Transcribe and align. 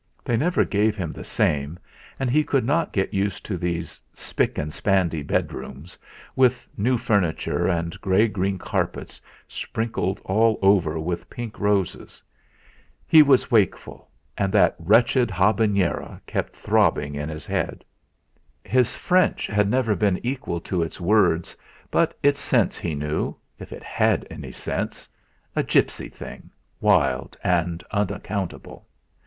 They 0.25 0.35
never 0.35 0.65
gave 0.65 0.97
him 0.97 1.11
the 1.11 1.23
same, 1.23 1.77
and 2.19 2.27
he 2.27 2.43
could 2.43 2.65
not 2.65 2.91
get 2.91 3.13
used 3.13 3.45
to 3.45 3.55
these 3.55 4.01
'spick 4.13 4.57
and 4.57 4.71
spandy' 4.73 5.21
bedrooms 5.21 5.95
with 6.35 6.67
new 6.75 6.97
furniture 6.97 7.67
and 7.67 8.01
grey 8.01 8.27
green 8.27 8.57
carpets 8.57 9.21
sprinkled 9.47 10.19
all 10.25 10.57
over 10.63 10.99
with 10.99 11.29
pink 11.29 11.59
roses. 11.59 12.19
He 13.07 13.21
was 13.21 13.51
wakeful 13.51 14.09
and 14.39 14.51
that 14.53 14.75
wretched 14.79 15.29
Habanera 15.29 16.19
kept 16.25 16.55
throbbing 16.55 17.13
in 17.13 17.29
his 17.29 17.45
head. 17.45 17.85
His 18.63 18.95
French 18.95 19.45
had 19.45 19.69
never 19.69 19.93
been 19.95 20.19
equal 20.23 20.61
to 20.61 20.81
its 20.81 20.99
words, 20.99 21.55
but 21.91 22.17
its 22.23 22.39
sense 22.39 22.75
he 22.79 22.95
knew, 22.95 23.35
if 23.59 23.71
it 23.71 23.83
had 23.83 24.25
any 24.31 24.51
sense, 24.51 25.07
a 25.55 25.61
gipsy 25.61 26.09
thing 26.09 26.49
wild 26.79 27.37
and 27.43 27.83
unaccountable. 27.91 28.87